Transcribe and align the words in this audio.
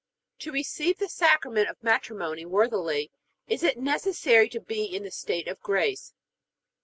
To 0.39 0.51
receive 0.51 0.97
the 0.97 1.07
Sacrament 1.07 1.69
of 1.69 1.83
matrimony 1.83 2.43
worthily 2.43 3.11
is 3.47 3.61
it 3.61 3.77
necessary 3.77 4.49
to 4.49 4.59
be 4.59 4.85
in 4.85 5.03
the 5.03 5.11
state 5.11 5.47
of 5.47 5.59
grace? 5.59 6.15